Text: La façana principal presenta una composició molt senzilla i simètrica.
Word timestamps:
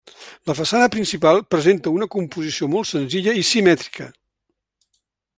La 0.51 0.53
façana 0.59 0.87
principal 0.95 1.41
presenta 1.55 1.93
una 1.97 2.07
composició 2.15 2.69
molt 2.77 2.91
senzilla 2.93 3.35
i 3.43 3.47
simètrica. 3.53 4.09